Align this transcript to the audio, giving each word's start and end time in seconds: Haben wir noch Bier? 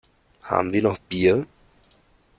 Haben 0.41 0.73
wir 0.73 0.81
noch 0.81 0.97
Bier? 0.97 1.45